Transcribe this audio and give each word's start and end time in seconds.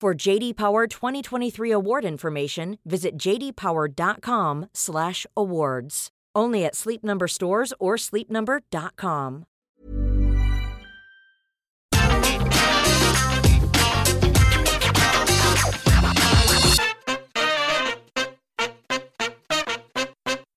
For 0.00 0.14
JD 0.14 0.56
Power 0.56 0.86
2023 0.86 1.72
award 1.72 2.04
information, 2.04 2.78
visit 2.84 3.18
jdpower.com/awards. 3.18 6.08
Only 6.36 6.64
at 6.64 6.76
Sleep 6.76 7.02
Number 7.02 7.26
stores 7.26 7.74
or 7.80 7.96
sleepnumber.com. 7.96 9.44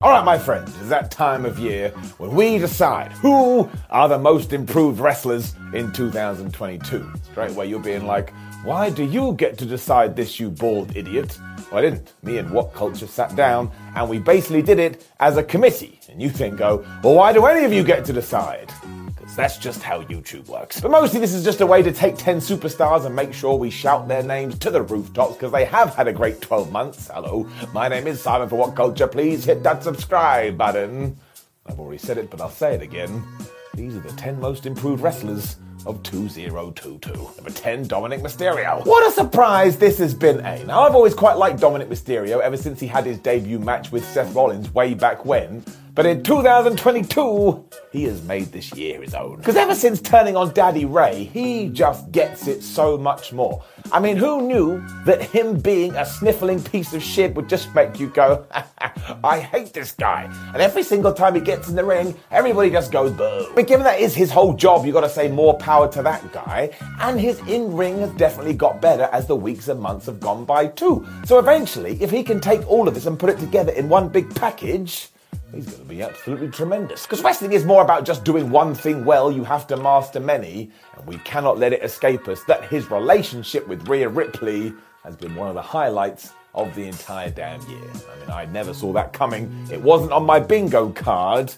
All 0.00 0.10
right, 0.10 0.24
my 0.24 0.38
friends, 0.38 0.74
it's 0.78 0.88
that 0.88 1.10
time 1.12 1.44
of 1.44 1.58
year 1.58 1.90
when 2.18 2.34
we 2.34 2.58
decide 2.58 3.12
who 3.12 3.70
are 3.90 4.08
the 4.08 4.18
most 4.18 4.52
improved 4.52 4.98
wrestlers 5.00 5.54
in 5.74 5.92
2022. 5.92 7.12
Straight 7.30 7.50
away, 7.50 7.66
you're 7.66 7.78
being 7.78 8.04
like, 8.04 8.32
why 8.64 8.90
do 8.90 9.02
you 9.02 9.32
get 9.32 9.58
to 9.58 9.66
decide 9.66 10.14
this, 10.14 10.38
you 10.38 10.48
bald 10.48 10.96
idiot? 10.96 11.36
Well, 11.70 11.78
I 11.78 11.82
didn't. 11.82 12.12
Me 12.22 12.38
and 12.38 12.48
What 12.50 12.72
Culture 12.72 13.08
sat 13.08 13.34
down 13.34 13.72
and 13.96 14.08
we 14.08 14.20
basically 14.20 14.62
did 14.62 14.78
it 14.78 15.04
as 15.18 15.36
a 15.36 15.42
committee. 15.42 15.98
And 16.08 16.22
you 16.22 16.30
then 16.30 16.54
go, 16.54 16.84
oh, 16.86 17.00
well, 17.02 17.14
why 17.14 17.32
do 17.32 17.44
any 17.46 17.64
of 17.64 17.72
you 17.72 17.82
get 17.82 18.04
to 18.04 18.12
decide? 18.12 18.72
Because 19.06 19.34
that's 19.34 19.58
just 19.58 19.82
how 19.82 20.02
YouTube 20.04 20.46
works. 20.46 20.80
But 20.80 20.92
mostly 20.92 21.18
this 21.18 21.34
is 21.34 21.42
just 21.42 21.60
a 21.60 21.66
way 21.66 21.82
to 21.82 21.90
take 21.90 22.16
10 22.16 22.38
superstars 22.38 23.04
and 23.04 23.16
make 23.16 23.32
sure 23.32 23.56
we 23.56 23.68
shout 23.68 24.06
their 24.06 24.22
names 24.22 24.56
to 24.60 24.70
the 24.70 24.82
rooftops 24.82 25.34
because 25.34 25.50
they 25.50 25.64
have 25.64 25.94
had 25.96 26.06
a 26.06 26.12
great 26.12 26.40
12 26.40 26.70
months. 26.70 27.10
Hello, 27.12 27.48
my 27.72 27.88
name 27.88 28.06
is 28.06 28.22
Simon 28.22 28.48
for 28.48 28.56
What 28.56 28.76
Culture. 28.76 29.08
Please 29.08 29.44
hit 29.44 29.64
that 29.64 29.82
subscribe 29.82 30.56
button. 30.56 31.16
I've 31.66 31.80
already 31.80 31.98
said 31.98 32.16
it, 32.16 32.30
but 32.30 32.40
I'll 32.40 32.48
say 32.48 32.74
it 32.74 32.82
again. 32.82 33.24
These 33.74 33.96
are 33.96 34.00
the 34.00 34.12
10 34.12 34.38
most 34.38 34.66
improved 34.66 35.02
wrestlers 35.02 35.56
of 35.86 36.02
2022. 36.02 37.10
Number 37.12 37.50
10, 37.50 37.86
Dominik 37.86 38.20
Mysterio. 38.20 38.84
What 38.86 39.06
a 39.06 39.10
surprise 39.10 39.78
this 39.78 39.98
has 39.98 40.14
been, 40.14 40.40
eh? 40.40 40.62
Now, 40.64 40.82
I've 40.82 40.94
always 40.94 41.14
quite 41.14 41.36
liked 41.36 41.60
Dominik 41.60 41.88
Mysterio 41.88 42.40
ever 42.40 42.56
since 42.56 42.80
he 42.80 42.86
had 42.86 43.04
his 43.04 43.18
debut 43.18 43.58
match 43.58 43.92
with 43.92 44.04
Seth 44.04 44.34
Rollins 44.34 44.72
way 44.74 44.94
back 44.94 45.24
when. 45.24 45.64
But 45.94 46.06
in 46.06 46.22
2022, 46.22 47.68
he 47.92 48.04
has 48.04 48.22
made 48.22 48.46
this 48.46 48.72
year 48.72 49.02
his 49.02 49.14
own. 49.14 49.36
Because 49.36 49.56
ever 49.56 49.74
since 49.74 50.00
turning 50.00 50.36
on 50.36 50.54
Daddy 50.54 50.86
Rey, 50.86 51.24
he 51.24 51.68
just 51.68 52.10
gets 52.10 52.48
it 52.48 52.62
so 52.62 52.96
much 52.96 53.34
more. 53.34 53.62
I 53.92 54.00
mean, 54.00 54.16
who 54.16 54.40
knew 54.40 54.82
that 55.04 55.20
him 55.20 55.60
being 55.60 55.94
a 55.94 56.06
sniffling 56.06 56.62
piece 56.62 56.94
of 56.94 57.02
shit 57.02 57.34
would 57.34 57.46
just 57.46 57.74
make 57.74 58.00
you 58.00 58.08
go, 58.08 58.46
I 59.22 59.40
hate 59.40 59.74
this 59.74 59.92
guy. 59.92 60.32
And 60.54 60.62
every 60.62 60.82
single 60.82 61.12
time 61.12 61.34
he 61.34 61.42
gets 61.42 61.68
in 61.68 61.76
the 61.76 61.84
ring, 61.84 62.16
everybody 62.30 62.70
just 62.70 62.90
goes 62.90 63.12
boo. 63.12 63.52
But 63.54 63.66
given 63.66 63.84
that 63.84 64.00
is 64.00 64.14
his 64.14 64.30
whole 64.30 64.54
job, 64.54 64.86
you 64.86 64.92
gotta 64.92 65.10
say 65.10 65.28
more 65.28 65.58
power 65.58 65.71
to 65.80 66.02
that 66.02 66.32
guy. 66.32 66.70
And 67.00 67.18
his 67.18 67.38
in 67.48 67.74
ring 67.74 67.98
has 67.98 68.10
definitely 68.12 68.54
got 68.54 68.80
better 68.80 69.08
as 69.12 69.26
the 69.26 69.36
weeks 69.36 69.68
and 69.68 69.80
months 69.80 70.06
have 70.06 70.20
gone 70.20 70.44
by 70.44 70.66
too. 70.68 71.06
So 71.24 71.38
eventually, 71.38 72.00
if 72.02 72.10
he 72.10 72.22
can 72.22 72.40
take 72.40 72.68
all 72.70 72.86
of 72.86 72.94
this 72.94 73.06
and 73.06 73.18
put 73.18 73.30
it 73.30 73.38
together 73.38 73.72
in 73.72 73.88
one 73.88 74.08
big 74.08 74.34
package, 74.34 75.08
He's 75.54 75.66
going 75.66 75.82
to 75.82 75.84
be 75.84 76.02
absolutely 76.02 76.48
tremendous. 76.48 77.02
Because 77.02 77.22
wrestling 77.22 77.52
is 77.52 77.66
more 77.66 77.82
about 77.82 78.06
just 78.06 78.24
doing 78.24 78.50
one 78.50 78.74
thing 78.74 79.04
well, 79.04 79.30
you 79.30 79.44
have 79.44 79.66
to 79.66 79.76
master 79.76 80.18
many, 80.18 80.70
and 80.96 81.06
we 81.06 81.18
cannot 81.18 81.58
let 81.58 81.74
it 81.74 81.82
escape 81.82 82.26
us 82.26 82.42
that 82.44 82.64
his 82.64 82.90
relationship 82.90 83.68
with 83.68 83.86
Rhea 83.86 84.08
Ripley 84.08 84.72
has 85.04 85.14
been 85.14 85.34
one 85.34 85.48
of 85.48 85.54
the 85.54 85.62
highlights 85.62 86.32
of 86.54 86.74
the 86.74 86.86
entire 86.86 87.28
damn 87.28 87.60
year. 87.68 87.90
I 88.10 88.18
mean, 88.20 88.30
I 88.30 88.44
never 88.46 88.72
saw 88.72 88.92
that 88.94 89.12
coming. 89.12 89.66
It 89.70 89.80
wasn't 89.80 90.12
on 90.12 90.24
my 90.24 90.40
bingo 90.40 90.88
card. 90.90 91.52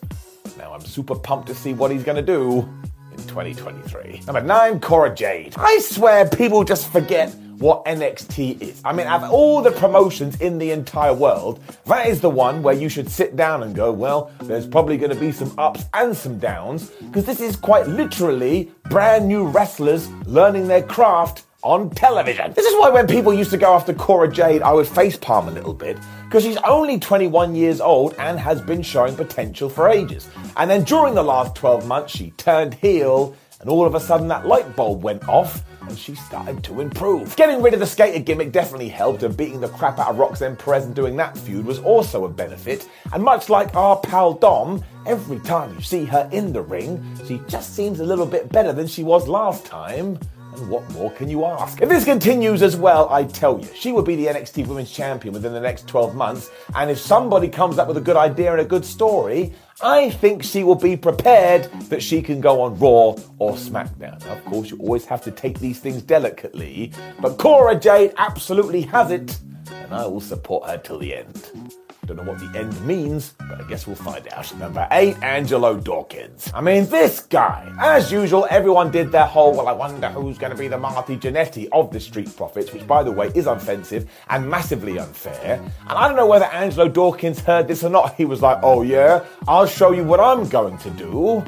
Now 0.58 0.72
I'm 0.72 0.80
super 0.80 1.14
pumped 1.14 1.46
to 1.48 1.54
see 1.54 1.72
what 1.72 1.90
he's 1.90 2.04
going 2.04 2.16
to 2.16 2.22
do 2.22 2.68
in 3.14 3.26
2023. 3.26 4.22
Number 4.26 4.42
nine, 4.42 4.80
Cora 4.80 5.14
Jade. 5.14 5.54
I 5.56 5.78
swear 5.78 6.28
people 6.28 6.64
just 6.64 6.90
forget 6.90 7.34
what 7.58 7.84
NXT 7.84 8.60
is. 8.60 8.80
I 8.84 8.92
mean, 8.92 9.06
out 9.06 9.22
of 9.22 9.30
all 9.30 9.62
the 9.62 9.70
promotions 9.70 10.40
in 10.40 10.58
the 10.58 10.72
entire 10.72 11.14
world, 11.14 11.60
that 11.86 12.06
is 12.06 12.20
the 12.20 12.28
one 12.28 12.62
where 12.62 12.74
you 12.74 12.88
should 12.88 13.08
sit 13.08 13.36
down 13.36 13.62
and 13.62 13.74
go, 13.74 13.92
well, 13.92 14.32
there's 14.42 14.66
probably 14.66 14.96
going 14.96 15.12
to 15.12 15.20
be 15.20 15.30
some 15.30 15.54
ups 15.56 15.84
and 15.94 16.16
some 16.16 16.38
downs, 16.38 16.90
because 16.90 17.24
this 17.24 17.40
is 17.40 17.54
quite 17.56 17.86
literally 17.86 18.72
brand 18.90 19.28
new 19.28 19.46
wrestlers 19.46 20.08
learning 20.26 20.66
their 20.66 20.82
craft 20.82 21.44
on 21.64 21.90
television. 21.90 22.52
This 22.52 22.66
is 22.66 22.74
why 22.78 22.90
when 22.90 23.06
people 23.06 23.32
used 23.32 23.50
to 23.50 23.56
go 23.56 23.74
after 23.74 23.94
Cora 23.94 24.30
Jade, 24.30 24.62
I 24.62 24.72
would 24.72 24.86
facepalm 24.86 25.48
a 25.48 25.50
little 25.50 25.72
bit, 25.72 25.98
because 26.24 26.42
she's 26.42 26.58
only 26.58 26.98
21 26.98 27.54
years 27.54 27.80
old 27.80 28.14
and 28.18 28.38
has 28.38 28.60
been 28.60 28.82
showing 28.82 29.16
potential 29.16 29.70
for 29.70 29.88
ages. 29.88 30.28
And 30.56 30.70
then 30.70 30.84
during 30.84 31.14
the 31.14 31.22
last 31.22 31.54
12 31.56 31.86
months, 31.86 32.14
she 32.14 32.32
turned 32.32 32.74
heel, 32.74 33.34
and 33.60 33.70
all 33.70 33.86
of 33.86 33.94
a 33.94 34.00
sudden 34.00 34.28
that 34.28 34.46
light 34.46 34.76
bulb 34.76 35.02
went 35.02 35.26
off, 35.26 35.64
and 35.88 35.98
she 35.98 36.14
started 36.14 36.62
to 36.64 36.80
improve. 36.80 37.34
Getting 37.36 37.62
rid 37.62 37.72
of 37.72 37.80
the 37.80 37.86
skater 37.86 38.18
gimmick 38.18 38.52
definitely 38.52 38.90
helped, 38.90 39.22
and 39.22 39.34
beating 39.34 39.60
the 39.60 39.68
crap 39.68 39.98
out 39.98 40.08
of 40.08 40.18
Roxanne 40.18 40.56
Perez 40.56 40.84
and 40.84 40.94
doing 40.94 41.16
that 41.16 41.36
feud 41.36 41.64
was 41.64 41.78
also 41.78 42.26
a 42.26 42.28
benefit. 42.28 42.88
And 43.14 43.22
much 43.22 43.48
like 43.48 43.74
our 43.74 43.96
pal 43.96 44.34
Dom, 44.34 44.84
every 45.06 45.40
time 45.40 45.74
you 45.74 45.80
see 45.80 46.04
her 46.04 46.28
in 46.30 46.52
the 46.52 46.62
ring, 46.62 47.02
she 47.26 47.40
just 47.48 47.74
seems 47.74 48.00
a 48.00 48.04
little 48.04 48.26
bit 48.26 48.50
better 48.50 48.72
than 48.74 48.86
she 48.86 49.02
was 49.02 49.28
last 49.28 49.64
time. 49.64 50.18
And 50.56 50.68
what 50.68 50.88
more 50.92 51.10
can 51.10 51.28
you 51.28 51.44
ask? 51.44 51.80
If 51.82 51.88
this 51.88 52.04
continues 52.04 52.62
as 52.62 52.76
well, 52.76 53.08
I 53.10 53.24
tell 53.24 53.60
you, 53.60 53.68
she 53.74 53.90
will 53.90 54.02
be 54.02 54.14
the 54.14 54.26
NXT 54.26 54.66
Women's 54.66 54.90
Champion 54.90 55.34
within 55.34 55.52
the 55.52 55.60
next 55.60 55.88
12 55.88 56.14
months. 56.14 56.50
And 56.74 56.90
if 56.90 56.98
somebody 56.98 57.48
comes 57.48 57.78
up 57.78 57.88
with 57.88 57.96
a 57.96 58.00
good 58.00 58.16
idea 58.16 58.52
and 58.52 58.60
a 58.60 58.64
good 58.64 58.84
story, 58.84 59.52
I 59.82 60.10
think 60.10 60.44
she 60.44 60.62
will 60.62 60.76
be 60.76 60.96
prepared 60.96 61.64
that 61.88 62.02
she 62.02 62.22
can 62.22 62.40
go 62.40 62.60
on 62.60 62.78
Raw 62.78 63.16
or 63.38 63.54
SmackDown. 63.54 64.24
Now, 64.24 64.32
of 64.32 64.44
course, 64.44 64.70
you 64.70 64.78
always 64.78 65.04
have 65.06 65.22
to 65.24 65.32
take 65.32 65.58
these 65.58 65.80
things 65.80 66.02
delicately, 66.02 66.92
but 67.20 67.38
Cora 67.38 67.74
Jade 67.78 68.14
absolutely 68.16 68.82
has 68.82 69.10
it, 69.10 69.36
and 69.70 69.92
I 69.92 70.06
will 70.06 70.20
support 70.20 70.68
her 70.70 70.78
till 70.78 70.98
the 71.00 71.16
end. 71.16 71.83
Don't 72.06 72.18
know 72.18 72.22
what 72.24 72.38
the 72.38 72.58
end 72.58 72.78
means, 72.86 73.34
but 73.38 73.60
I 73.60 73.64
guess 73.66 73.86
we'll 73.86 73.96
find 73.96 74.28
out. 74.28 74.54
Number 74.58 74.86
eight, 74.90 75.16
Angelo 75.22 75.76
Dawkins. 75.78 76.50
I 76.54 76.60
mean, 76.60 76.86
this 76.86 77.20
guy. 77.20 77.74
As 77.80 78.12
usual, 78.12 78.46
everyone 78.50 78.90
did 78.90 79.10
their 79.10 79.24
whole, 79.26 79.54
well, 79.54 79.68
I 79.68 79.72
wonder 79.72 80.10
who's 80.10 80.36
going 80.36 80.52
to 80.52 80.58
be 80.58 80.68
the 80.68 80.76
Marty 80.76 81.16
Jannetty 81.16 81.68
of 81.72 81.90
the 81.90 82.00
Street 82.00 82.36
Profits, 82.36 82.72
which, 82.74 82.86
by 82.86 83.02
the 83.02 83.10
way, 83.10 83.32
is 83.34 83.46
offensive 83.46 84.10
and 84.28 84.48
massively 84.48 84.98
unfair. 84.98 85.62
And 85.62 85.92
I 85.92 86.06
don't 86.06 86.16
know 86.16 86.26
whether 86.26 86.44
Angelo 86.46 86.88
Dawkins 86.88 87.40
heard 87.40 87.68
this 87.68 87.82
or 87.82 87.88
not. 87.90 88.14
He 88.16 88.26
was 88.26 88.42
like, 88.42 88.58
oh, 88.62 88.82
yeah, 88.82 89.24
I'll 89.48 89.66
show 89.66 89.92
you 89.92 90.04
what 90.04 90.20
I'm 90.20 90.46
going 90.48 90.76
to 90.78 90.90
do 90.90 91.42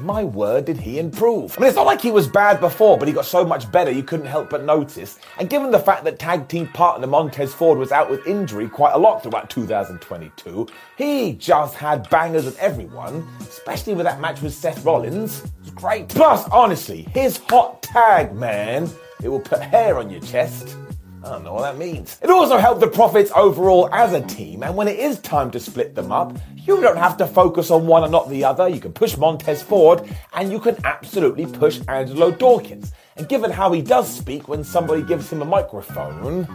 my 0.00 0.24
word, 0.24 0.64
did 0.64 0.78
he 0.78 0.98
improve. 0.98 1.56
I 1.56 1.60
mean, 1.60 1.68
it's 1.68 1.76
not 1.76 1.86
like 1.86 2.00
he 2.00 2.10
was 2.10 2.26
bad 2.26 2.60
before, 2.60 2.98
but 2.98 3.08
he 3.08 3.14
got 3.14 3.26
so 3.26 3.44
much 3.44 3.70
better 3.70 3.90
you 3.90 4.02
couldn't 4.02 4.26
help 4.26 4.50
but 4.50 4.64
notice. 4.64 5.18
And 5.38 5.48
given 5.48 5.70
the 5.70 5.78
fact 5.78 6.04
that 6.04 6.18
tag 6.18 6.48
team 6.48 6.68
partner 6.68 7.06
Montez 7.06 7.52
Ford 7.52 7.78
was 7.78 7.92
out 7.92 8.10
with 8.10 8.26
injury 8.26 8.68
quite 8.68 8.92
a 8.92 8.98
lot 8.98 9.22
throughout 9.22 9.50
2022, 9.50 10.66
he 10.96 11.32
just 11.34 11.74
had 11.74 12.08
bangers 12.10 12.44
with 12.44 12.58
everyone, 12.58 13.26
especially 13.40 13.94
with 13.94 14.06
that 14.06 14.20
match 14.20 14.42
with 14.42 14.54
Seth 14.54 14.84
Rollins. 14.84 15.44
It 15.44 15.50
was 15.60 15.70
great. 15.70 16.08
Plus, 16.08 16.48
honestly, 16.48 17.02
his 17.12 17.38
hot 17.48 17.82
tag, 17.82 18.34
man, 18.34 18.88
it 19.22 19.28
will 19.28 19.40
put 19.40 19.60
hair 19.60 19.98
on 19.98 20.10
your 20.10 20.20
chest. 20.20 20.76
I 21.22 21.28
don't 21.28 21.44
know 21.44 21.52
what 21.52 21.62
that 21.62 21.78
means. 21.78 22.18
It 22.22 22.30
also 22.30 22.56
helped 22.56 22.80
the 22.80 22.88
profits 22.88 23.30
overall 23.36 23.88
as 23.92 24.14
a 24.14 24.22
team, 24.22 24.62
and 24.62 24.74
when 24.74 24.88
it 24.88 24.98
is 24.98 25.18
time 25.20 25.50
to 25.50 25.60
split 25.60 25.94
them 25.94 26.10
up, 26.10 26.36
you 26.56 26.80
don't 26.80 26.96
have 26.96 27.16
to 27.18 27.26
focus 27.26 27.70
on 27.70 27.86
one 27.86 28.04
and 28.04 28.12
not 28.12 28.30
the 28.30 28.44
other. 28.44 28.68
You 28.68 28.80
can 28.80 28.92
push 28.92 29.16
Montez 29.16 29.62
Ford, 29.62 30.08
and 30.32 30.50
you 30.50 30.58
can 30.58 30.76
absolutely 30.84 31.46
push 31.46 31.80
Angelo 31.88 32.30
Dawkins. 32.30 32.92
And 33.16 33.28
given 33.28 33.50
how 33.50 33.70
he 33.72 33.82
does 33.82 34.10
speak 34.10 34.48
when 34.48 34.64
somebody 34.64 35.02
gives 35.02 35.30
him 35.30 35.42
a 35.42 35.44
microphone, 35.44 36.48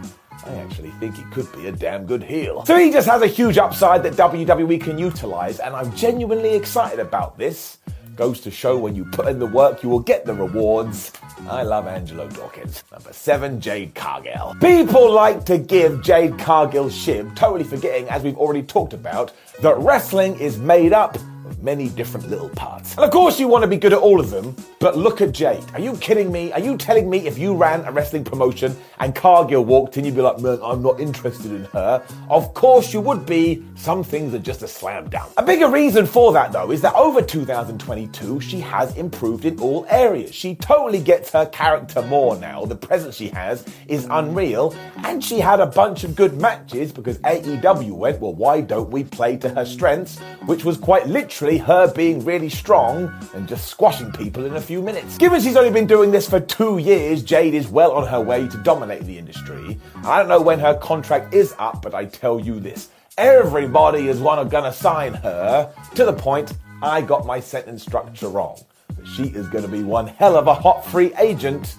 I 0.44 0.54
actually 0.56 0.90
think 0.92 1.16
he 1.16 1.22
could 1.24 1.50
be 1.52 1.68
a 1.68 1.72
damn 1.72 2.04
good 2.04 2.22
heel. 2.22 2.64
So 2.66 2.76
he 2.76 2.90
just 2.90 3.08
has 3.08 3.22
a 3.22 3.26
huge 3.26 3.58
upside 3.58 4.02
that 4.02 4.14
WWE 4.14 4.80
can 4.80 4.98
utilize, 4.98 5.60
and 5.60 5.76
I'm 5.76 5.94
genuinely 5.94 6.54
excited 6.54 6.98
about 6.98 7.38
this. 7.38 7.78
Goes 8.16 8.40
to 8.40 8.50
show 8.50 8.78
when 8.78 8.96
you 8.96 9.04
put 9.04 9.28
in 9.28 9.38
the 9.38 9.46
work, 9.46 9.82
you 9.82 9.90
will 9.90 10.00
get 10.00 10.24
the 10.24 10.32
rewards. 10.32 11.12
I 11.50 11.62
love 11.62 11.86
Angelo 11.86 12.26
Dawkins. 12.30 12.82
Number 12.90 13.12
seven, 13.12 13.60
Jade 13.60 13.94
Cargill. 13.94 14.56
People 14.58 15.12
like 15.12 15.44
to 15.44 15.58
give 15.58 16.02
Jade 16.02 16.38
Cargill 16.38 16.86
shib, 16.86 17.36
totally 17.36 17.64
forgetting, 17.64 18.08
as 18.08 18.22
we've 18.22 18.38
already 18.38 18.62
talked 18.62 18.94
about, 18.94 19.32
that 19.60 19.76
wrestling 19.76 20.38
is 20.40 20.56
made 20.56 20.94
up 20.94 21.18
many 21.60 21.88
different 21.88 22.28
little 22.28 22.48
parts. 22.50 22.94
And 22.94 23.04
of 23.04 23.10
course, 23.10 23.38
you 23.40 23.48
want 23.48 23.62
to 23.62 23.68
be 23.68 23.76
good 23.76 23.92
at 23.92 23.98
all 23.98 24.20
of 24.20 24.30
them, 24.30 24.54
but 24.78 24.96
look 24.96 25.20
at 25.20 25.32
Jade. 25.32 25.64
Are 25.74 25.80
you 25.80 25.96
kidding 25.96 26.30
me? 26.32 26.52
Are 26.52 26.60
you 26.60 26.76
telling 26.76 27.08
me 27.08 27.26
if 27.26 27.38
you 27.38 27.54
ran 27.54 27.84
a 27.84 27.92
wrestling 27.92 28.24
promotion 28.24 28.76
and 28.98 29.14
Cargill 29.14 29.64
walked 29.64 29.96
in, 29.96 30.04
you'd 30.04 30.14
be 30.14 30.22
like, 30.22 30.38
man, 30.40 30.58
I'm 30.62 30.82
not 30.82 31.00
interested 31.00 31.52
in 31.52 31.64
her? 31.66 32.02
Of 32.28 32.54
course 32.54 32.92
you 32.92 33.00
would 33.00 33.26
be. 33.26 33.62
Some 33.76 34.02
things 34.02 34.34
are 34.34 34.38
just 34.38 34.62
a 34.62 34.68
slam 34.68 35.08
dunk. 35.08 35.32
A 35.36 35.42
bigger 35.42 35.68
reason 35.68 36.06
for 36.06 36.32
that, 36.32 36.52
though, 36.52 36.70
is 36.70 36.80
that 36.82 36.94
over 36.94 37.22
2022, 37.22 38.40
she 38.40 38.60
has 38.60 38.96
improved 38.96 39.44
in 39.44 39.58
all 39.60 39.86
areas. 39.88 40.34
She 40.34 40.54
totally 40.56 41.00
gets 41.00 41.30
her 41.30 41.46
character 41.46 42.02
more 42.02 42.36
now. 42.36 42.64
The 42.64 42.76
presence 42.76 43.16
she 43.16 43.28
has 43.28 43.64
is 43.86 44.06
unreal, 44.10 44.74
and 45.04 45.22
she 45.22 45.38
had 45.38 45.60
a 45.60 45.66
bunch 45.66 46.04
of 46.04 46.16
good 46.16 46.40
matches 46.40 46.92
because 46.92 47.18
AEW 47.18 47.92
went, 47.92 48.20
well, 48.20 48.34
why 48.34 48.60
don't 48.60 48.90
we 48.90 49.04
play 49.04 49.36
to 49.38 49.48
her 49.50 49.64
strengths? 49.64 50.18
Which 50.46 50.64
was 50.64 50.76
quite 50.76 51.06
literally 51.06 51.35
her 51.36 51.92
being 51.92 52.24
really 52.24 52.48
strong 52.48 53.12
and 53.34 53.46
just 53.46 53.66
squashing 53.68 54.10
people 54.12 54.46
in 54.46 54.56
a 54.56 54.60
few 54.60 54.80
minutes. 54.80 55.18
Given 55.18 55.40
she's 55.40 55.56
only 55.56 55.70
been 55.70 55.86
doing 55.86 56.10
this 56.10 56.28
for 56.28 56.40
two 56.40 56.78
years, 56.78 57.22
Jade 57.22 57.52
is 57.52 57.68
well 57.68 57.92
on 57.92 58.06
her 58.06 58.20
way 58.20 58.48
to 58.48 58.56
dominate 58.58 59.04
the 59.04 59.18
industry. 59.18 59.78
I 60.02 60.18
don't 60.18 60.28
know 60.28 60.40
when 60.40 60.58
her 60.60 60.74
contract 60.74 61.34
is 61.34 61.54
up, 61.58 61.82
but 61.82 61.94
I 61.94 62.06
tell 62.06 62.40
you 62.40 62.58
this. 62.58 62.88
Everybody 63.18 64.08
is 64.08 64.18
one 64.18 64.48
gonna 64.48 64.72
sign 64.72 65.12
her 65.14 65.72
to 65.94 66.04
the 66.06 66.12
point 66.12 66.54
I 66.82 67.02
got 67.02 67.26
my 67.26 67.40
sentence 67.40 67.82
structure 67.82 68.28
wrong. 68.28 68.58
But 68.88 69.06
she 69.06 69.24
is 69.24 69.46
gonna 69.48 69.68
be 69.68 69.82
one 69.82 70.06
hell 70.06 70.36
of 70.36 70.46
a 70.46 70.54
hot 70.54 70.86
free 70.86 71.14
agent. 71.18 71.76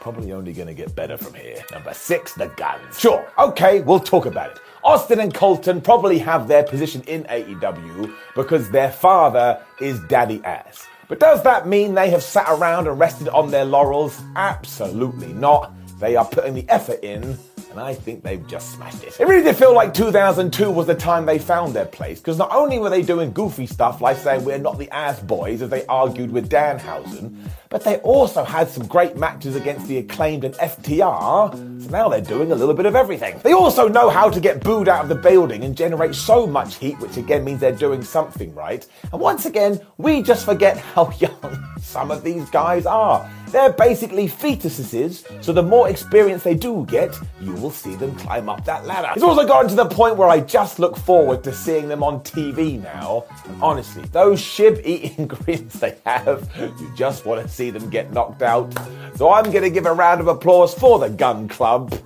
Probably 0.00 0.32
only 0.32 0.52
gonna 0.52 0.74
get 0.74 0.94
better 0.94 1.16
from 1.16 1.34
here. 1.34 1.62
Number 1.72 1.92
six, 1.92 2.32
the 2.32 2.46
Gunns. 2.56 2.98
Sure, 2.98 3.30
okay, 3.38 3.80
we'll 3.80 4.00
talk 4.00 4.26
about 4.26 4.52
it. 4.52 4.58
Austin 4.82 5.20
and 5.20 5.32
Colton 5.34 5.80
probably 5.80 6.18
have 6.18 6.48
their 6.48 6.62
position 6.62 7.02
in 7.02 7.24
AEW 7.24 8.14
because 8.34 8.70
their 8.70 8.90
father 8.90 9.62
is 9.80 10.00
Daddy 10.08 10.40
Ass. 10.44 10.86
But 11.06 11.20
does 11.20 11.42
that 11.42 11.66
mean 11.66 11.94
they 11.94 12.08
have 12.10 12.22
sat 12.22 12.48
around 12.48 12.86
and 12.86 12.98
rested 12.98 13.28
on 13.28 13.50
their 13.50 13.64
laurels? 13.64 14.18
Absolutely 14.36 15.32
not. 15.34 15.72
They 15.98 16.16
are 16.16 16.24
putting 16.24 16.54
the 16.54 16.66
effort 16.70 17.00
in 17.02 17.36
and 17.70 17.80
I 17.80 17.94
think 17.94 18.22
they've 18.22 18.46
just 18.46 18.72
smashed 18.74 19.04
it. 19.04 19.18
It 19.18 19.26
really 19.26 19.42
did 19.42 19.56
feel 19.56 19.74
like 19.74 19.94
2002 19.94 20.70
was 20.70 20.86
the 20.86 20.94
time 20.94 21.26
they 21.26 21.38
found 21.38 21.74
their 21.74 21.86
place, 21.86 22.18
because 22.18 22.38
not 22.38 22.52
only 22.52 22.78
were 22.78 22.90
they 22.90 23.02
doing 23.02 23.32
goofy 23.32 23.66
stuff 23.66 24.00
like 24.00 24.16
saying 24.16 24.44
we're 24.44 24.58
not 24.58 24.78
the 24.78 24.90
ass 24.90 25.20
boys 25.20 25.62
as 25.62 25.70
they 25.70 25.86
argued 25.86 26.30
with 26.30 26.50
Danhausen, 26.50 27.36
but 27.68 27.84
they 27.84 27.98
also 27.98 28.42
had 28.44 28.68
some 28.68 28.86
great 28.86 29.16
matches 29.16 29.54
against 29.54 29.86
the 29.86 29.98
acclaimed 29.98 30.44
and 30.44 30.54
FTR, 30.54 31.79
now 31.90 32.08
they're 32.08 32.20
doing 32.20 32.52
a 32.52 32.54
little 32.54 32.74
bit 32.74 32.86
of 32.86 32.94
everything. 32.94 33.38
They 33.42 33.52
also 33.52 33.88
know 33.88 34.08
how 34.08 34.30
to 34.30 34.40
get 34.40 34.62
booed 34.62 34.88
out 34.88 35.02
of 35.02 35.08
the 35.08 35.14
building 35.14 35.64
and 35.64 35.76
generate 35.76 36.14
so 36.14 36.46
much 36.46 36.76
heat, 36.76 36.98
which 37.00 37.16
again 37.16 37.44
means 37.44 37.60
they're 37.60 37.72
doing 37.72 38.02
something 38.02 38.54
right. 38.54 38.86
And 39.12 39.20
once 39.20 39.46
again, 39.46 39.80
we 39.98 40.22
just 40.22 40.44
forget 40.44 40.78
how 40.94 41.10
young 41.18 41.64
some 41.80 42.10
of 42.10 42.22
these 42.22 42.48
guys 42.50 42.86
are. 42.86 43.28
They're 43.48 43.72
basically 43.72 44.28
fetuses, 44.28 45.24
so 45.42 45.52
the 45.52 45.62
more 45.62 45.88
experience 45.88 46.44
they 46.44 46.54
do 46.54 46.86
get, 46.86 47.18
you 47.40 47.52
will 47.54 47.72
see 47.72 47.96
them 47.96 48.14
climb 48.14 48.48
up 48.48 48.64
that 48.64 48.86
ladder. 48.86 49.10
It's 49.12 49.24
also 49.24 49.44
gotten 49.44 49.68
to 49.70 49.74
the 49.74 49.86
point 49.86 50.14
where 50.16 50.28
I 50.28 50.38
just 50.38 50.78
look 50.78 50.96
forward 50.96 51.42
to 51.42 51.52
seeing 51.52 51.88
them 51.88 52.04
on 52.04 52.20
TV 52.20 52.80
now. 52.80 53.24
Honestly, 53.60 54.04
those 54.12 54.40
shib 54.40 54.80
eating 54.84 55.26
grins 55.26 55.80
they 55.80 55.96
have, 56.06 56.48
you 56.56 56.92
just 56.94 57.26
want 57.26 57.42
to 57.42 57.48
see 57.48 57.70
them 57.70 57.90
get 57.90 58.12
knocked 58.12 58.42
out. 58.42 58.72
So 59.16 59.32
I'm 59.32 59.50
going 59.50 59.64
to 59.64 59.70
give 59.70 59.86
a 59.86 59.92
round 59.92 60.20
of 60.20 60.28
applause 60.28 60.72
for 60.72 61.00
the 61.00 61.10
Gunn 61.10 61.48
Club. 61.86 62.02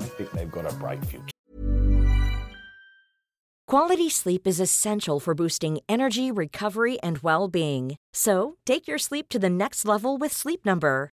I 0.00 0.04
think 0.04 0.30
they've 0.32 0.50
got 0.50 0.70
a 0.70 0.74
bright 0.76 1.04
future. 1.04 1.30
Quality 3.66 4.10
sleep 4.10 4.46
is 4.46 4.60
essential 4.60 5.18
for 5.20 5.34
boosting 5.34 5.78
energy, 5.88 6.30
recovery, 6.30 7.00
and 7.00 7.18
well 7.18 7.48
being. 7.48 7.96
So, 8.12 8.56
take 8.66 8.86
your 8.86 8.98
sleep 8.98 9.28
to 9.30 9.38
the 9.38 9.50
next 9.50 9.86
level 9.86 10.18
with 10.18 10.32
Sleep 10.32 10.66
Number. 10.66 11.13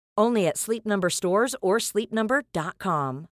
Only 0.17 0.47
at 0.47 0.57
Sleep 0.57 0.85
Number 0.85 1.09
stores 1.09 1.55
or 1.61 1.77
sleepnumber.com. 1.77 3.27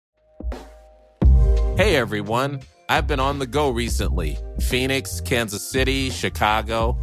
Hey 1.76 1.96
everyone, 1.96 2.60
I've 2.88 3.06
been 3.06 3.20
on 3.20 3.38
the 3.38 3.46
go 3.46 3.68
recently. 3.68 4.38
Phoenix, 4.60 5.20
Kansas 5.20 5.62
City, 5.62 6.08
Chicago. 6.08 6.96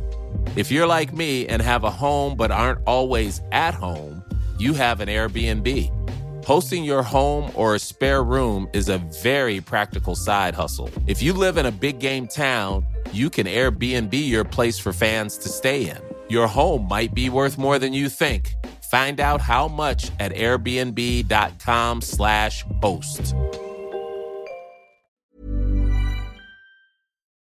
If 0.56 0.72
you're 0.72 0.88
like 0.88 1.14
me 1.14 1.48
and 1.48 1.62
have 1.62 1.84
a 1.84 1.92
home 1.92 2.36
but 2.36 2.50
aren't 2.50 2.80
always 2.88 3.42
at 3.52 3.76
home, 3.76 4.24
you 4.58 4.74
have 4.74 5.00
an 5.00 5.10
Airbnb. 5.10 6.46
Hosting 6.46 6.84
your 6.84 7.04
home 7.04 7.52
or 7.56 7.76
a 7.76 7.80
spare 7.80 8.24
room 8.24 8.68
is 8.74 8.90
a 8.90 8.98
very 8.98 9.62
practical 9.62 10.16
side 10.16 10.56
hustle. 10.56 10.90
If 11.08 11.22
you 11.22 11.34
live 11.34 11.58
in 11.58 11.66
a 11.66 11.72
big 11.72 12.00
game 12.00 12.28
town, 12.28 12.86
you 13.12 13.30
can 13.30 13.46
Airbnb 13.46 14.28
your 14.28 14.44
place 14.44 14.80
for 14.80 14.92
fans 14.92 15.38
to 15.38 15.50
stay 15.50 15.90
in. 15.90 16.00
Your 16.30 16.48
home 16.48 16.88
might 16.88 17.14
be 17.14 17.30
worth 17.30 17.58
more 17.58 17.78
than 17.78 17.94
you 17.94 18.10
think. 18.10 18.56
Find 18.94 19.20
out 19.20 19.42
how 19.42 19.68
much 19.68 20.12
at 20.20 20.34
airbnb.com/slash 20.34 22.66
host. 22.80 23.34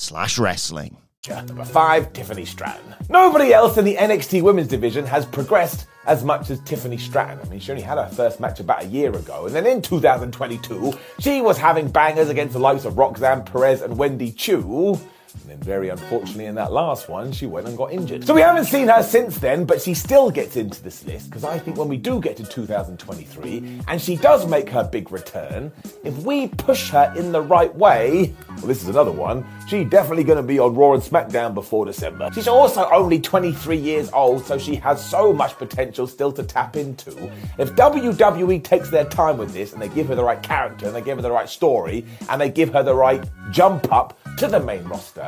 slash 0.00 0.38
wrestling. 0.38 0.96
Number 1.28 1.66
five, 1.66 2.14
Tiffany 2.14 2.46
Stratton. 2.46 2.94
Nobody 3.10 3.52
else 3.52 3.76
in 3.76 3.84
the 3.84 3.96
NXT 3.96 4.42
women's 4.42 4.68
division 4.68 5.04
has 5.04 5.26
progressed 5.26 5.86
as 6.06 6.24
much 6.24 6.48
as 6.48 6.58
Tiffany 6.60 6.96
Stratton. 6.96 7.38
I 7.44 7.48
mean, 7.50 7.60
she 7.60 7.70
only 7.70 7.82
had 7.82 7.98
her 7.98 8.08
first 8.08 8.40
match 8.40 8.58
about 8.58 8.84
a 8.84 8.86
year 8.86 9.14
ago, 9.14 9.44
and 9.44 9.54
then 9.54 9.66
in 9.66 9.82
2022, 9.82 10.94
she 11.18 11.42
was 11.42 11.58
having 11.58 11.90
bangers 11.90 12.30
against 12.30 12.54
the 12.54 12.58
likes 12.58 12.86
of 12.86 12.96
Roxanne 12.96 13.44
Perez 13.44 13.82
and 13.82 13.98
Wendy 13.98 14.32
Choo. 14.32 14.98
And 15.34 15.50
then, 15.50 15.58
very 15.58 15.88
unfortunately, 15.88 16.46
in 16.46 16.54
that 16.56 16.72
last 16.72 17.08
one, 17.08 17.32
she 17.32 17.46
went 17.46 17.66
and 17.66 17.76
got 17.76 17.92
injured. 17.92 18.24
So 18.26 18.34
we 18.34 18.40
haven't 18.40 18.66
seen 18.66 18.88
her 18.88 19.02
since 19.02 19.38
then, 19.38 19.64
but 19.64 19.80
she 19.80 19.94
still 19.94 20.30
gets 20.30 20.56
into 20.56 20.82
this 20.82 21.04
list 21.04 21.30
because 21.30 21.44
I 21.44 21.58
think 21.58 21.76
when 21.76 21.88
we 21.88 21.96
do 21.96 22.20
get 22.20 22.36
to 22.38 22.44
2023 22.44 23.80
and 23.88 24.00
she 24.00 24.16
does 24.16 24.46
make 24.46 24.68
her 24.70 24.84
big 24.84 25.10
return, 25.12 25.72
if 26.04 26.16
we 26.18 26.48
push 26.48 26.90
her 26.90 27.12
in 27.16 27.32
the 27.32 27.40
right 27.40 27.74
way, 27.74 28.34
well, 28.48 28.66
this 28.66 28.82
is 28.82 28.88
another 28.88 29.12
one, 29.12 29.44
she's 29.68 29.88
definitely 29.88 30.24
going 30.24 30.36
to 30.36 30.42
be 30.42 30.58
on 30.58 30.74
Raw 30.74 30.94
and 30.94 31.02
SmackDown 31.02 31.54
before 31.54 31.86
December. 31.86 32.30
She's 32.34 32.48
also 32.48 32.88
only 32.90 33.20
23 33.20 33.76
years 33.76 34.10
old, 34.12 34.44
so 34.44 34.58
she 34.58 34.74
has 34.76 35.04
so 35.04 35.32
much 35.32 35.56
potential 35.56 36.06
still 36.06 36.32
to 36.32 36.42
tap 36.42 36.76
into. 36.76 37.10
If 37.58 37.74
WWE 37.76 38.62
takes 38.62 38.90
their 38.90 39.04
time 39.04 39.38
with 39.38 39.52
this 39.52 39.72
and 39.72 39.80
they 39.80 39.88
give 39.88 40.08
her 40.08 40.14
the 40.14 40.24
right 40.24 40.42
character 40.42 40.86
and 40.86 40.94
they 40.94 41.02
give 41.02 41.18
her 41.18 41.22
the 41.22 41.30
right 41.30 41.48
story 41.48 42.04
and 42.28 42.40
they 42.40 42.50
give 42.50 42.72
her 42.72 42.82
the 42.82 42.94
right 42.94 43.22
jump 43.50 43.92
up 43.92 44.18
to 44.36 44.46
the 44.46 44.60
main 44.60 44.84
roster, 44.84 45.19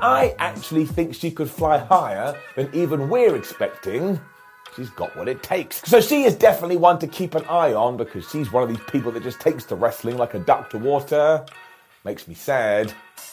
I 0.00 0.34
actually 0.38 0.86
think 0.86 1.14
she 1.14 1.30
could 1.30 1.50
fly 1.50 1.78
higher 1.78 2.36
than 2.54 2.68
even 2.74 3.08
we're 3.08 3.36
expecting. 3.36 4.20
She's 4.74 4.90
got 4.90 5.16
what 5.16 5.28
it 5.28 5.42
takes. 5.42 5.82
So 5.88 6.00
she 6.00 6.24
is 6.24 6.34
definitely 6.34 6.76
one 6.76 6.98
to 6.98 7.06
keep 7.06 7.34
an 7.34 7.44
eye 7.46 7.72
on 7.72 7.96
because 7.96 8.28
she's 8.28 8.52
one 8.52 8.62
of 8.62 8.68
these 8.68 8.84
people 8.90 9.10
that 9.12 9.22
just 9.22 9.40
takes 9.40 9.64
to 9.66 9.74
wrestling 9.74 10.18
like 10.18 10.34
a 10.34 10.38
duck 10.38 10.68
to 10.70 10.78
water. 10.78 11.44
Makes 12.06 12.28
me 12.28 12.34
sad. 12.34 12.92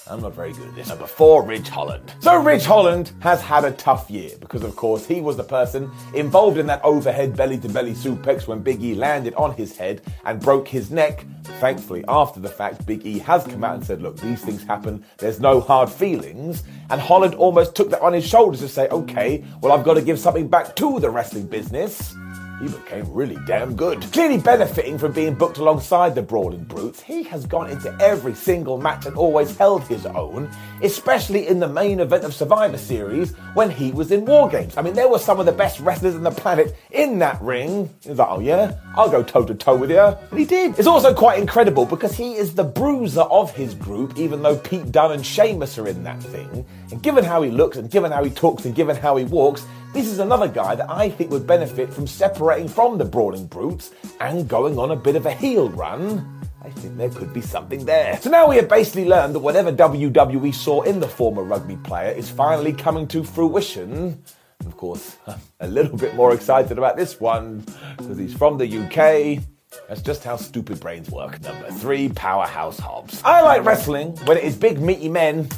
I'm 0.09 0.19
not 0.19 0.33
very 0.33 0.51
good 0.51 0.67
at 0.67 0.73
this. 0.73 0.89
Number 0.89 1.05
four, 1.05 1.43
Ridge 1.43 1.69
Holland. 1.69 2.11
So 2.21 2.41
Ridge 2.41 2.65
Holland 2.65 3.11
has 3.19 3.39
had 3.39 3.65
a 3.65 3.71
tough 3.71 4.09
year 4.09 4.31
because, 4.39 4.63
of 4.63 4.75
course, 4.75 5.05
he 5.05 5.21
was 5.21 5.37
the 5.37 5.43
person 5.43 5.91
involved 6.15 6.57
in 6.57 6.65
that 6.65 6.83
overhead 6.83 7.37
belly 7.37 7.59
to 7.59 7.69
belly 7.69 7.93
suplex 7.93 8.47
when 8.47 8.63
Big 8.63 8.81
E 8.81 8.95
landed 8.95 9.35
on 9.35 9.53
his 9.53 9.77
head 9.77 10.01
and 10.25 10.41
broke 10.41 10.67
his 10.67 10.89
neck. 10.89 11.23
Thankfully, 11.59 12.03
after 12.07 12.39
the 12.39 12.49
fact, 12.49 12.83
Big 12.87 13.05
E 13.05 13.19
has 13.19 13.45
come 13.45 13.63
out 13.63 13.75
and 13.75 13.85
said, 13.85 14.01
look, 14.01 14.19
these 14.19 14.41
things 14.41 14.63
happen. 14.63 15.05
There's 15.19 15.39
no 15.39 15.61
hard 15.61 15.87
feelings. 15.87 16.63
And 16.89 16.99
Holland 16.99 17.35
almost 17.35 17.75
took 17.75 17.91
that 17.91 18.01
on 18.01 18.13
his 18.13 18.27
shoulders 18.27 18.61
to 18.61 18.67
say, 18.67 18.87
okay, 18.87 19.45
well, 19.61 19.71
I've 19.71 19.85
got 19.85 19.93
to 19.93 20.01
give 20.01 20.17
something 20.17 20.47
back 20.47 20.75
to 20.77 20.99
the 20.99 21.11
wrestling 21.11 21.45
business 21.45 22.15
he 22.63 22.69
became 22.69 23.11
really 23.13 23.37
damn 23.45 23.75
good. 23.75 24.01
Clearly 24.13 24.37
benefiting 24.37 24.97
from 24.97 25.11
being 25.11 25.35
booked 25.35 25.57
alongside 25.57 26.15
the 26.15 26.21
Brawling 26.21 26.63
Brutes, 26.63 27.01
he 27.01 27.23
has 27.23 27.45
gone 27.45 27.69
into 27.69 27.95
every 27.99 28.33
single 28.33 28.77
match 28.77 29.05
and 29.05 29.15
always 29.17 29.55
held 29.57 29.83
his 29.83 30.05
own, 30.05 30.49
especially 30.81 31.47
in 31.47 31.59
the 31.59 31.67
main 31.67 31.99
event 31.99 32.23
of 32.23 32.33
Survivor 32.33 32.77
Series 32.77 33.35
when 33.53 33.69
he 33.69 33.91
was 33.91 34.11
in 34.11 34.25
War 34.25 34.49
Games. 34.49 34.77
I 34.77 34.81
mean, 34.81 34.93
there 34.93 35.09
were 35.09 35.19
some 35.19 35.39
of 35.39 35.45
the 35.45 35.51
best 35.51 35.79
wrestlers 35.79 36.15
on 36.15 36.23
the 36.23 36.31
planet 36.31 36.75
in 36.91 37.19
that 37.19 37.41
ring. 37.41 37.89
He 38.01 38.09
was 38.09 38.19
like, 38.19 38.29
oh 38.29 38.39
yeah, 38.39 38.75
I'll 38.95 39.09
go 39.09 39.23
toe 39.23 39.45
to 39.45 39.55
toe 39.55 39.75
with 39.75 39.91
you. 39.91 39.99
And 39.99 40.39
he 40.39 40.45
did. 40.45 40.77
It's 40.79 40.87
also 40.87 41.13
quite 41.13 41.39
incredible 41.39 41.85
because 41.85 42.15
he 42.15 42.35
is 42.35 42.55
the 42.55 42.63
bruiser 42.63 43.21
of 43.21 43.53
his 43.53 43.75
group, 43.75 44.17
even 44.17 44.41
though 44.41 44.57
Pete 44.57 44.91
Dunne 44.91 45.11
and 45.11 45.25
Sheamus 45.25 45.77
are 45.77 45.87
in 45.87 46.03
that 46.03 46.21
thing. 46.23 46.65
And 46.91 47.01
given 47.03 47.23
how 47.23 47.41
he 47.41 47.51
looks 47.51 47.77
and 47.77 47.89
given 47.89 48.11
how 48.11 48.23
he 48.23 48.31
talks 48.31 48.65
and 48.65 48.73
given 48.73 48.95
how 48.95 49.17
he 49.17 49.25
walks, 49.25 49.65
this 49.93 50.07
is 50.07 50.17
another 50.17 50.47
guy 50.47 50.73
that 50.73 50.89
I 50.89 51.09
think 51.09 51.29
would 51.29 51.45
benefit 51.45 51.93
from 51.93 52.07
separating 52.07 52.67
from 52.67 52.97
the 52.97 53.05
Brawling 53.05 53.45
Brutes 53.45 53.91
and 54.19 54.47
going 54.47 54.79
on 54.79 54.89
a 54.89 54.95
bit 54.95 55.15
of 55.15 55.27
a 55.27 55.31
heel 55.31 55.69
run. 55.69 56.41
I 56.63 56.69
think 56.71 56.97
there 56.97 57.09
could 57.09 57.31
be 57.31 57.41
something 57.41 57.85
there. 57.85 58.17
So 58.19 58.31
now 58.31 58.49
we 58.49 58.55
have 58.55 58.67
basically 58.67 59.05
learned 59.05 59.35
that 59.35 59.39
whatever 59.39 59.71
WWE 59.71 60.53
saw 60.55 60.81
in 60.81 60.99
the 60.99 61.07
former 61.07 61.43
rugby 61.43 61.75
player 61.77 62.11
is 62.11 62.27
finally 62.27 62.73
coming 62.73 63.07
to 63.09 63.23
fruition. 63.23 64.23
Of 64.65 64.77
course, 64.77 65.17
a 65.59 65.67
little 65.67 65.97
bit 65.97 66.15
more 66.15 66.33
excited 66.33 66.77
about 66.77 66.97
this 66.97 67.19
one 67.19 67.63
because 67.97 68.17
he's 68.17 68.33
from 68.33 68.57
the 68.57 68.65
UK. 68.65 69.43
That's 69.87 70.01
just 70.01 70.23
how 70.23 70.37
stupid 70.37 70.79
brains 70.79 71.11
work. 71.11 71.39
Number 71.41 71.69
three, 71.69 72.09
Powerhouse 72.09 72.79
Hobbs. 72.79 73.21
I 73.23 73.41
like 73.41 73.63
wrestling 73.63 74.15
when 74.25 74.37
it 74.37 74.43
is 74.43 74.55
big 74.55 74.79
meaty 74.79 75.09
men 75.09 75.49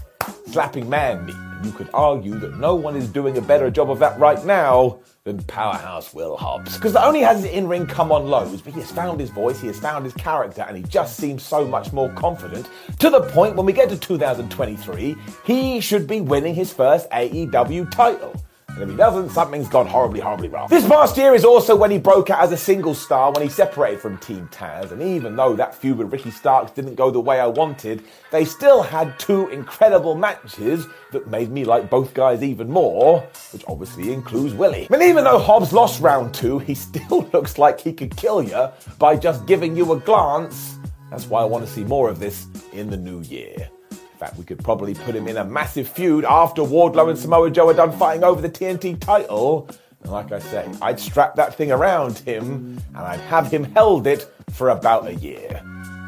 slapping 0.48 0.90
man 0.90 1.26
meat. 1.26 1.45
You 1.64 1.72
could 1.72 1.90
argue 1.94 2.36
that 2.40 2.58
no 2.58 2.76
one 2.76 2.96
is 2.96 3.08
doing 3.08 3.38
a 3.38 3.42
better 3.42 3.70
job 3.72 3.90
of 3.90 4.00
that 4.00 4.20
right 4.20 4.44
now 4.46 5.00
than 5.24 5.42
Powerhouse 5.44 6.14
Will 6.14 6.38
Hobbs. 6.38 6.76
Because 6.76 6.94
not 6.94 7.08
only 7.08 7.22
has 7.22 7.44
his 7.44 7.52
in 7.52 7.68
ring 7.68 7.88
come 7.88 8.12
on 8.12 8.28
loads, 8.28 8.62
but 8.62 8.74
he 8.74 8.80
has 8.80 8.92
found 8.92 9.20
his 9.20 9.32
voice, 9.32 9.60
he 9.60 9.68
has 9.68 9.80
found 9.80 10.06
his 10.06 10.14
character, 10.14 10.64
and 10.68 10.78
he 10.78 10.84
just 10.84 11.18
seems 11.18 11.42
so 11.42 11.66
much 11.66 11.92
more 11.92 12.12
confident 12.14 12.68
to 13.00 13.10
the 13.10 13.22
point 13.22 13.56
when 13.56 13.66
we 13.66 13.74
get 13.74 13.90
to 13.90 13.98
2023, 13.98 15.16
he 15.44 15.80
should 15.80 16.06
be 16.06 16.22
winning 16.22 16.54
his 16.54 16.72
first 16.72 17.10
AEW 17.10 17.90
title. 17.90 18.34
And 18.76 18.84
if 18.84 18.90
he 18.90 18.96
doesn't, 18.98 19.30
something's 19.30 19.70
gone 19.70 19.88
horribly, 19.88 20.20
horribly 20.20 20.50
wrong. 20.50 20.68
This 20.70 20.86
past 20.86 21.16
year 21.16 21.34
is 21.34 21.46
also 21.46 21.78
when 21.78 21.92
he 21.92 21.98
broke 21.98 22.30
out 22.30 22.42
as 22.42 22.52
a 22.52 22.58
single 22.58 22.94
star 22.94 23.32
when 23.32 23.42
he 23.42 23.48
separated 23.48 24.02
from 24.02 24.18
Team 24.18 24.50
Taz. 24.52 24.92
And 24.92 25.02
even 25.02 25.38
though 25.38 25.56
that 25.56 25.74
feud 25.74 25.98
with 25.98 26.12
Ricky 26.12 26.30
Starks 26.30 26.72
didn't 26.72 26.96
go 26.96 27.10
the 27.10 27.22
way 27.22 27.40
I 27.40 27.48
wanted, 27.48 28.04
they 28.32 28.44
still 28.44 28.84
had 28.84 29.18
two 29.18 29.48
incredible 29.48 30.16
matches 30.16 30.88
that 31.14 31.28
made 31.28 31.52
me 31.52 31.64
like 31.64 31.90
both 31.90 32.14
guys 32.14 32.44
even 32.44 32.70
more, 32.70 33.22
which 33.54 33.64
obviously 33.70 34.12
includes 34.12 34.54
Willie. 34.54 34.88
Mean, 34.90 35.04
even 35.04 35.24
though 35.24 35.40
Hobbs 35.40 35.72
lost 35.72 36.02
round 36.02 36.34
two, 36.34 36.60
he 36.60 36.76
still 36.76 37.30
looks 37.32 37.58
like 37.58 37.80
he 37.80 37.94
could 37.94 38.18
kill 38.18 38.44
you 38.44 38.68
by 39.00 39.16
just 39.16 39.46
giving 39.46 39.78
you 39.78 39.94
a 39.94 40.00
glance. 40.02 40.78
That's 41.12 41.28
why 41.28 41.42
I 41.42 41.46
want 41.46 41.66
to 41.66 41.72
see 41.72 41.86
more 41.86 42.10
of 42.10 42.20
this 42.20 42.48
in 42.74 42.90
the 42.90 42.98
new 42.98 43.22
year. 43.22 43.70
In 44.16 44.20
fact, 44.20 44.38
we 44.38 44.46
could 44.46 44.64
probably 44.64 44.94
put 44.94 45.14
him 45.14 45.28
in 45.28 45.36
a 45.36 45.44
massive 45.44 45.90
feud 45.90 46.24
after 46.24 46.62
Wardlow 46.62 47.10
and 47.10 47.20
Samoa 47.20 47.52
Joe 47.52 47.68
are 47.68 47.74
done 47.74 47.92
fighting 47.92 48.24
over 48.24 48.42
the 48.42 48.50
TNT 48.50 48.98
title. 48.98 49.70
And 50.04 50.10
like 50.10 50.32
I 50.32 50.40
say, 50.40 50.72
I'd 50.82 51.02
strap 51.02 51.36
that 51.36 51.56
thing 51.56 51.70
around 51.70 52.20
him 52.20 52.82
and 52.96 52.98
I'd 52.98 53.20
have 53.20 53.52
him 53.52 53.66
held 53.66 54.08
it 54.08 54.32
for 54.52 54.70
about 54.70 55.06
a 55.06 55.16
year. 55.16 55.62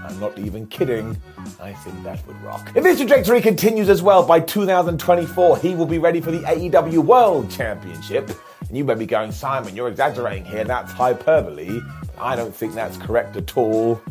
I'm 0.05 0.17
not 0.21 0.39
even 0.39 0.67
kidding. 0.67 1.21
I 1.59 1.73
think 1.73 2.01
that 2.05 2.25
would 2.25 2.41
rock. 2.43 2.71
If 2.75 2.85
this 2.85 2.97
trajectory 2.97 3.41
continues 3.41 3.89
as 3.89 4.01
well, 4.01 4.25
by 4.25 4.39
2024, 4.39 5.57
he 5.57 5.75
will 5.75 5.85
be 5.85 5.97
ready 5.97 6.21
for 6.21 6.31
the 6.31 6.39
AEW 6.43 6.99
World 6.99 7.51
Championship. 7.51 8.31
And 8.69 8.77
you 8.77 8.85
may 8.85 8.95
be 8.95 9.05
going, 9.05 9.33
Simon, 9.33 9.75
you're 9.75 9.89
exaggerating 9.89 10.45
here. 10.45 10.63
That's 10.63 10.93
hyperbole. 10.93 11.81
I 12.17 12.37
don't 12.37 12.55
think 12.55 12.73
that's 12.73 12.95
correct 12.95 13.35
at 13.35 13.57
all. 13.57 14.01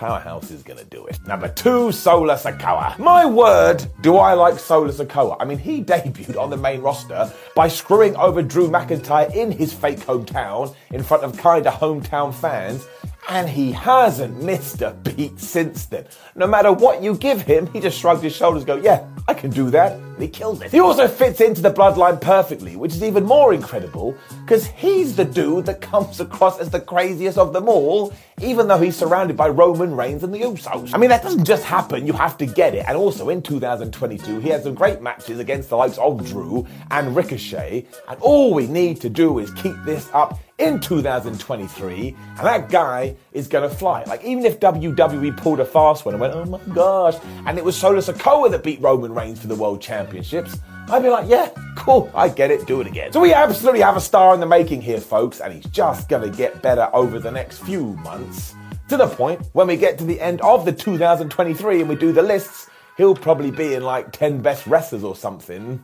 Powerhouse 0.00 0.50
is 0.50 0.62
gonna 0.62 0.84
do 0.84 1.04
it. 1.08 1.18
Number 1.26 1.46
two, 1.46 1.92
Solo 1.92 2.34
Sikoa. 2.34 2.98
My 2.98 3.26
word, 3.26 3.84
do 4.00 4.16
I 4.16 4.32
like 4.32 4.58
Solo 4.58 4.90
Sikoa. 4.90 5.36
I 5.38 5.44
mean, 5.44 5.58
he 5.58 5.84
debuted 5.84 6.40
on 6.40 6.48
the 6.48 6.56
main 6.56 6.80
roster 6.80 7.30
by 7.54 7.68
screwing 7.68 8.16
over 8.16 8.40
Drew 8.40 8.70
McIntyre 8.70 9.30
in 9.34 9.52
his 9.52 9.74
fake 9.74 9.98
hometown 9.98 10.74
in 10.90 11.02
front 11.02 11.22
of 11.22 11.36
kinda 11.36 11.70
hometown 11.70 12.32
fans 12.32 12.86
and 13.28 13.46
he 13.46 13.72
hasn't 13.72 14.42
missed 14.42 14.80
a 14.80 14.92
beat 14.92 15.38
since 15.38 15.84
then. 15.84 16.06
No 16.34 16.46
matter 16.46 16.72
what 16.72 17.02
you 17.02 17.14
give 17.14 17.42
him, 17.42 17.66
he 17.66 17.78
just 17.78 17.98
shrugs 17.98 18.22
his 18.22 18.34
shoulders, 18.34 18.64
go, 18.64 18.76
yeah, 18.76 19.06
I 19.28 19.34
can 19.34 19.50
do 19.50 19.68
that, 19.68 20.00
he 20.20 20.28
kills 20.28 20.60
it. 20.62 20.70
He 20.70 20.80
also 20.80 21.08
fits 21.08 21.40
into 21.40 21.60
the 21.60 21.72
bloodline 21.72 22.20
perfectly, 22.20 22.76
which 22.76 22.92
is 22.92 23.02
even 23.02 23.24
more 23.24 23.52
incredible, 23.54 24.16
because 24.42 24.66
he's 24.66 25.16
the 25.16 25.24
dude 25.24 25.66
that 25.66 25.80
comes 25.80 26.20
across 26.20 26.58
as 26.58 26.70
the 26.70 26.80
craziest 26.80 27.38
of 27.38 27.52
them 27.52 27.68
all, 27.68 28.12
even 28.40 28.68
though 28.68 28.78
he's 28.78 28.96
surrounded 28.96 29.36
by 29.36 29.48
Roman 29.48 29.94
Reigns 29.94 30.22
and 30.22 30.32
the 30.32 30.40
Usos. 30.40 30.94
I 30.94 30.98
mean, 30.98 31.10
that 31.10 31.22
doesn't 31.22 31.44
just 31.44 31.64
happen, 31.64 32.06
you 32.06 32.12
have 32.12 32.38
to 32.38 32.46
get 32.46 32.74
it. 32.74 32.84
And 32.88 32.96
also 32.96 33.28
in 33.28 33.42
2022, 33.42 34.40
he 34.40 34.48
had 34.48 34.62
some 34.62 34.74
great 34.74 35.02
matches 35.02 35.38
against 35.38 35.68
the 35.68 35.76
likes 35.76 35.98
of 35.98 36.26
Drew 36.26 36.66
and 36.90 37.14
Ricochet, 37.14 37.86
and 38.08 38.20
all 38.20 38.54
we 38.54 38.66
need 38.66 39.00
to 39.02 39.08
do 39.08 39.38
is 39.38 39.52
keep 39.54 39.76
this 39.84 40.08
up 40.12 40.38
in 40.58 40.78
2023, 40.78 42.14
and 42.36 42.38
that 42.38 42.68
guy 42.68 43.16
is 43.32 43.48
gonna 43.48 43.70
fly. 43.70 44.04
Like, 44.04 44.22
even 44.24 44.44
if 44.44 44.60
WWE 44.60 45.34
pulled 45.38 45.58
a 45.58 45.64
fast 45.64 46.04
one 46.04 46.12
and 46.14 46.20
went, 46.20 46.34
oh 46.34 46.44
my 46.44 46.60
gosh, 46.74 47.16
and 47.46 47.56
it 47.56 47.64
was 47.64 47.76
Solo 47.76 48.00
Sikoa 48.00 48.50
that 48.50 48.62
beat 48.62 48.78
Roman 48.82 49.14
Reigns 49.14 49.40
for 49.40 49.46
the 49.46 49.54
World 49.54 49.80
Championships, 50.10 50.58
I'd 50.88 51.02
be 51.04 51.08
like, 51.08 51.28
yeah, 51.28 51.50
cool, 51.76 52.10
I 52.14 52.28
get 52.28 52.50
it, 52.50 52.66
do 52.66 52.80
it 52.80 52.88
again. 52.88 53.12
So 53.12 53.20
we 53.20 53.32
absolutely 53.32 53.80
have 53.80 53.96
a 53.96 54.00
star 54.00 54.34
in 54.34 54.40
the 54.40 54.46
making 54.46 54.82
here, 54.82 55.00
folks, 55.00 55.40
and 55.40 55.54
he's 55.54 55.66
just 55.66 56.08
gonna 56.08 56.28
get 56.28 56.62
better 56.62 56.90
over 56.92 57.20
the 57.20 57.30
next 57.30 57.58
few 57.60 57.94
months. 57.98 58.56
To 58.88 58.96
the 58.96 59.06
point, 59.06 59.40
when 59.52 59.68
we 59.68 59.76
get 59.76 59.98
to 59.98 60.04
the 60.04 60.20
end 60.20 60.40
of 60.40 60.64
the 60.64 60.72
2023 60.72 61.80
and 61.80 61.88
we 61.88 61.94
do 61.94 62.10
the 62.10 62.22
lists, 62.22 62.68
he'll 62.96 63.14
probably 63.14 63.52
be 63.52 63.74
in 63.74 63.84
like 63.84 64.10
10 64.10 64.42
best 64.42 64.66
wrestlers 64.66 65.04
or 65.04 65.14
something 65.14 65.80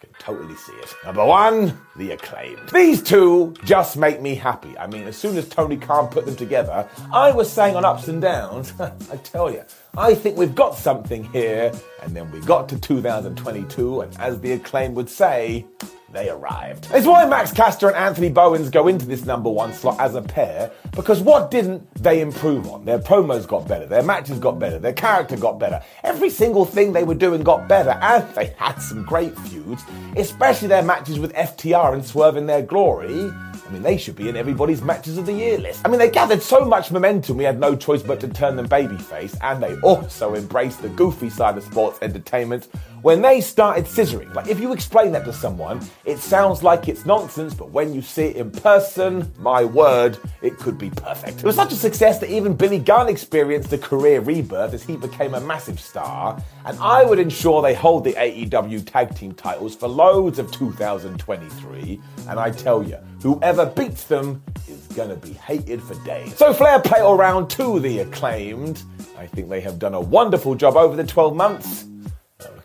can 0.00 0.10
totally 0.18 0.54
see 0.54 0.72
it. 0.74 0.94
Number 1.04 1.24
one, 1.24 1.76
the 1.96 2.12
acclaimed. 2.12 2.68
These 2.72 3.02
two 3.02 3.54
just 3.64 3.96
make 3.96 4.20
me 4.20 4.34
happy. 4.34 4.78
I 4.78 4.86
mean, 4.86 5.04
as 5.04 5.16
soon 5.16 5.36
as 5.36 5.48
Tony 5.48 5.76
Khan 5.76 6.08
put 6.08 6.24
them 6.24 6.36
together, 6.36 6.88
I 7.12 7.32
was 7.32 7.52
saying 7.52 7.74
on 7.74 7.84
ups 7.84 8.06
and 8.08 8.22
downs, 8.22 8.72
I 8.80 9.16
tell 9.16 9.50
you, 9.50 9.64
I 9.96 10.14
think 10.14 10.36
we've 10.36 10.54
got 10.54 10.76
something 10.76 11.24
here. 11.32 11.72
And 12.02 12.14
then 12.14 12.30
we 12.30 12.40
got 12.40 12.68
to 12.68 12.78
2022, 12.78 14.00
and 14.00 14.16
as 14.18 14.40
the 14.40 14.52
acclaim 14.52 14.94
would 14.94 15.10
say, 15.10 15.66
they 16.12 16.30
arrived. 16.30 16.88
It's 16.92 17.06
why 17.06 17.26
Max 17.26 17.52
Caster 17.52 17.88
and 17.88 17.96
Anthony 17.96 18.30
Bowens 18.30 18.70
go 18.70 18.88
into 18.88 19.04
this 19.04 19.24
number 19.26 19.50
one 19.50 19.74
slot 19.74 20.00
as 20.00 20.14
a 20.14 20.22
pair, 20.22 20.70
because 20.92 21.20
what 21.20 21.50
didn't 21.50 21.92
they 21.94 22.20
improve 22.20 22.66
on? 22.68 22.84
Their 22.84 22.98
promos 22.98 23.46
got 23.46 23.68
better, 23.68 23.84
their 23.84 24.02
matches 24.02 24.38
got 24.38 24.58
better, 24.58 24.78
their 24.78 24.92
character 24.92 25.36
got 25.36 25.58
better. 25.58 25.82
Every 26.04 26.30
single 26.30 26.64
thing 26.64 26.92
they 26.92 27.04
were 27.04 27.14
doing 27.14 27.42
got 27.42 27.68
better, 27.68 27.98
and 28.00 28.26
they 28.34 28.54
had 28.56 28.78
some 28.78 29.04
great 29.04 29.36
feuds, 29.40 29.82
especially 30.16 30.68
their 30.68 30.82
matches 30.82 31.18
with 31.18 31.34
FTR 31.34 31.92
and 31.92 32.06
Swerve 32.06 32.36
in 32.36 32.46
their 32.46 32.62
glory. 32.62 33.30
I 33.68 33.70
mean, 33.70 33.82
they 33.82 33.98
should 33.98 34.16
be 34.16 34.30
in 34.30 34.36
everybody's 34.36 34.80
matches 34.80 35.18
of 35.18 35.26
the 35.26 35.32
year 35.32 35.58
list. 35.58 35.82
I 35.84 35.90
mean, 35.90 35.98
they 35.98 36.08
gathered 36.10 36.40
so 36.40 36.64
much 36.64 36.90
momentum, 36.90 37.36
we 37.36 37.44
had 37.44 37.60
no 37.60 37.76
choice 37.76 38.02
but 38.02 38.18
to 38.20 38.28
turn 38.28 38.56
them 38.56 38.66
babyface, 38.66 39.36
and 39.42 39.62
they 39.62 39.78
also 39.80 40.34
embraced 40.34 40.80
the 40.80 40.88
goofy 40.88 41.28
side 41.28 41.58
of 41.58 41.64
sports 41.64 41.98
entertainment 42.00 42.68
when 43.02 43.22
they 43.22 43.40
started 43.40 43.84
scissoring. 43.84 44.32
Like, 44.34 44.48
if 44.48 44.60
you 44.60 44.72
explain 44.72 45.12
that 45.12 45.24
to 45.24 45.32
someone, 45.32 45.80
it 46.04 46.18
sounds 46.18 46.62
like 46.62 46.88
it's 46.88 47.06
nonsense, 47.06 47.54
but 47.54 47.70
when 47.70 47.94
you 47.94 48.02
see 48.02 48.24
it 48.24 48.36
in 48.36 48.50
person, 48.50 49.30
my 49.38 49.64
word, 49.64 50.18
it 50.42 50.56
could 50.58 50.78
be 50.78 50.90
perfect. 50.90 51.38
It 51.38 51.44
was 51.44 51.56
such 51.56 51.72
a 51.72 51.76
success 51.76 52.18
that 52.20 52.30
even 52.30 52.54
Billy 52.54 52.78
Gunn 52.78 53.08
experienced 53.08 53.72
a 53.72 53.78
career 53.78 54.20
rebirth 54.20 54.74
as 54.74 54.82
he 54.82 54.96
became 54.96 55.34
a 55.34 55.40
massive 55.40 55.80
star, 55.80 56.42
and 56.64 56.78
I 56.80 57.04
would 57.04 57.18
ensure 57.18 57.62
they 57.62 57.74
hold 57.74 58.04
the 58.04 58.14
AEW 58.14 58.84
tag 58.86 59.14
team 59.14 59.32
titles 59.32 59.74
for 59.74 59.88
loads 59.88 60.38
of 60.38 60.50
2023, 60.52 62.00
and 62.28 62.40
I 62.40 62.50
tell 62.50 62.82
you, 62.82 62.98
whoever 63.22 63.66
beats 63.66 64.04
them 64.04 64.42
is 64.68 64.86
gonna 64.96 65.16
be 65.16 65.32
hated 65.32 65.82
for 65.82 65.94
days. 66.04 66.36
So 66.36 66.52
Flair 66.52 66.80
play 66.80 67.00
all 67.00 67.16
round 67.16 67.50
to 67.50 67.78
the 67.80 68.00
acclaimed. 68.00 68.82
I 69.16 69.26
think 69.26 69.48
they 69.48 69.60
have 69.60 69.78
done 69.78 69.94
a 69.94 70.00
wonderful 70.00 70.54
job 70.54 70.76
over 70.76 70.96
the 70.96 71.04
12 71.04 71.34
months. 71.34 71.84